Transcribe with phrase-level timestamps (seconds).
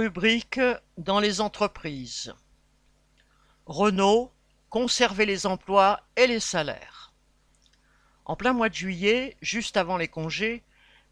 [0.00, 0.62] Rubrique
[0.96, 2.32] dans les entreprises.
[3.66, 4.32] Renault,
[4.70, 7.12] conserver les emplois et les salaires.
[8.24, 10.62] En plein mois de juillet, juste avant les congés,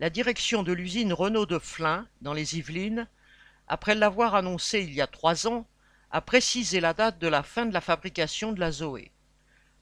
[0.01, 3.07] la direction de l'usine Renault de Flins, dans les Yvelines,
[3.67, 5.67] après l'avoir annoncé il y a trois ans,
[6.11, 9.13] a précisé la date de la fin de la fabrication de la Zoé.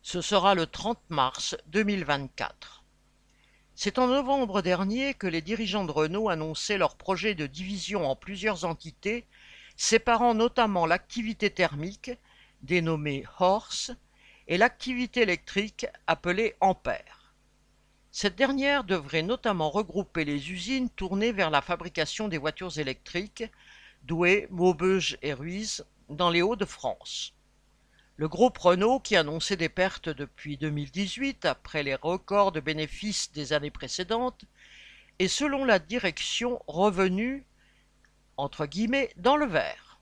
[0.03, 2.83] Ce sera le 30 mars 2024.
[3.79, 8.17] C'est en novembre dernier que les dirigeants de Renault annonçaient leur projet de division en
[8.17, 9.27] plusieurs entités,
[9.77, 12.11] séparant notamment l'activité thermique,
[12.63, 13.93] dénommée Horse,
[14.49, 17.35] et l'activité électrique, appelée Ampère.
[18.13, 23.45] Cette dernière devrait notamment regrouper les usines tournées vers la fabrication des voitures électriques,
[24.05, 27.36] Douai, Maubeuge et Ruiz, dans les Hauts-de-France.
[28.19, 33.53] Le groupe Renault, qui annonçait des pertes depuis 2018 après les records de bénéfices des
[33.53, 34.47] années précédentes,
[35.19, 37.45] est selon la direction revenu
[38.39, 40.01] entre guillemets dans le vert.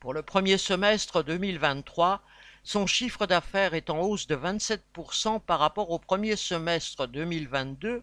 [0.00, 2.22] Pour le premier semestre 2023,
[2.62, 8.02] son chiffre d'affaires est en hausse de 27% par rapport au premier semestre 2022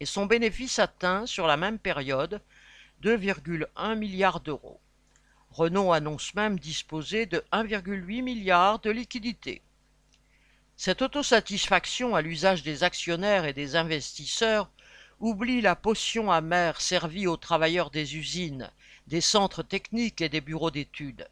[0.00, 2.40] et son bénéfice atteint sur la même période
[3.02, 4.80] 2,1 milliards d'euros.
[5.50, 9.62] Renault annonce même disposer de 1,8 milliard de liquidités.
[10.76, 14.70] Cette autosatisfaction à l'usage des actionnaires et des investisseurs
[15.18, 18.70] oublie la potion amère servie aux travailleurs des usines,
[19.08, 21.28] des centres techniques et des bureaux d'études.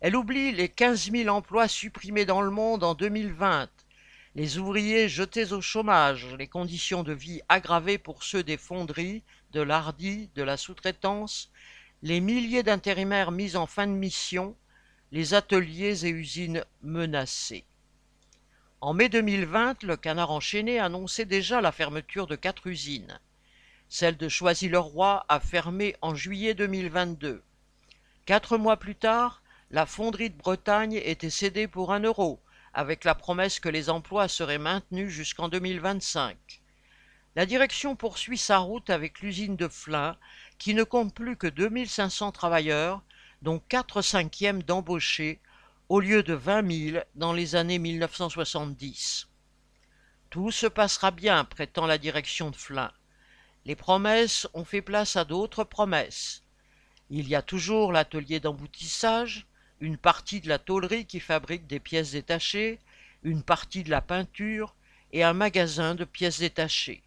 [0.00, 3.68] Elle oublie les 15 000 emplois supprimés dans le monde en 2020,
[4.36, 9.62] les ouvriers jetés au chômage, les conditions de vie aggravées pour ceux des fonderies, de
[9.62, 11.50] l'hardi, de la sous-traitance,
[12.02, 14.56] les milliers d'intérimaires mis en fin de mission,
[15.10, 17.64] les ateliers et usines menacés.
[18.80, 23.18] En mai 2020, le Canard enchaîné annonçait déjà la fermeture de quatre usines.
[23.88, 27.42] Celle de Choisy-le-Roi a fermé en juillet 2022.
[28.26, 32.38] Quatre mois plus tard, la fonderie de Bretagne était cédée pour un euro,
[32.74, 36.36] avec la promesse que les emplois seraient maintenus jusqu'en 2025.
[37.34, 40.16] La direction poursuit sa route avec l'usine de Flins,
[40.58, 43.02] qui ne compte plus que 2500 travailleurs,
[43.42, 45.40] dont 4 cinquièmes d'embauchés,
[45.88, 49.28] au lieu de 20 000 dans les années 1970.
[50.30, 52.92] Tout se passera bien, prétend la direction de Flins.
[53.64, 56.42] Les promesses ont fait place à d'autres promesses.
[57.10, 59.46] Il y a toujours l'atelier d'emboutissage,
[59.80, 62.80] une partie de la tôlerie qui fabrique des pièces détachées,
[63.22, 64.74] une partie de la peinture
[65.12, 67.02] et un magasin de pièces détachées.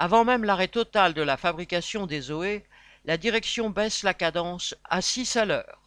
[0.00, 2.64] Avant même l'arrêt total de la fabrication des Zoé,
[3.04, 5.80] la direction baisse la cadence à 6 à l'heure.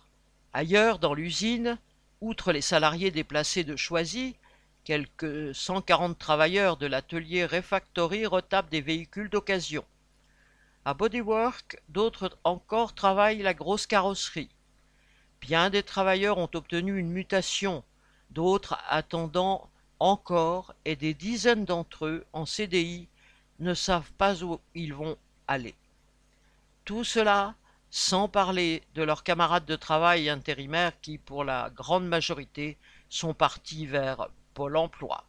[0.51, 1.79] Ailleurs, dans l'usine,
[2.19, 4.35] outre les salariés déplacés de Choisy,
[4.83, 9.85] quelques 140 travailleurs de l'atelier Refactory retapent des véhicules d'occasion.
[10.83, 14.49] À Bodywork, d'autres encore travaillent la grosse carrosserie.
[15.39, 17.81] Bien des travailleurs ont obtenu une mutation,
[18.29, 23.07] d'autres attendant encore, et des dizaines d'entre eux en CDI
[23.61, 25.17] ne savent pas où ils vont
[25.47, 25.75] aller.
[26.83, 27.55] Tout cela
[27.89, 32.77] sans parler de leurs camarades de travail intérimaires qui, pour la grande majorité,
[33.09, 35.25] sont partis vers Pôle emploi.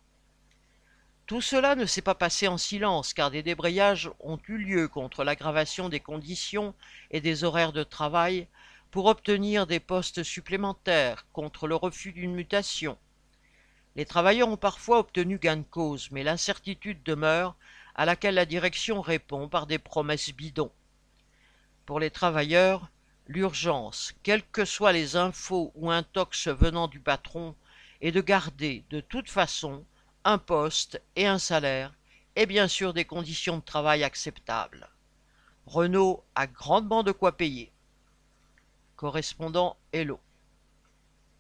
[1.26, 5.24] Tout cela ne s'est pas passé en silence car des débrayages ont eu lieu contre
[5.24, 6.74] l'aggravation des conditions
[7.10, 8.48] et des horaires de travail
[8.90, 12.98] pour obtenir des postes supplémentaires contre le refus d'une mutation.
[13.96, 17.56] Les travailleurs ont parfois obtenu gain de cause, mais l'incertitude demeure
[17.94, 20.72] à laquelle la direction répond par des promesses bidons.
[21.86, 22.90] Pour les travailleurs,
[23.26, 27.54] l'urgence, quelles que soient les infos ou intox venant du patron,
[28.00, 29.84] est de garder de toute façon
[30.24, 31.92] un poste et un salaire,
[32.36, 34.88] et bien sûr des conditions de travail acceptables.
[35.66, 37.70] Renault a grandement de quoi payer.
[38.96, 40.20] Correspondant Hello.